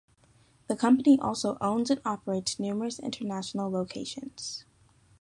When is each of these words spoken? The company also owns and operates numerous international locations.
The 0.67 0.75
company 0.75 1.19
also 1.19 1.59
owns 1.61 1.91
and 1.91 2.01
operates 2.03 2.59
numerous 2.59 2.97
international 2.97 3.69
locations. 3.69 4.65